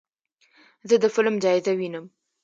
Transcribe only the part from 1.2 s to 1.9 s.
جایزه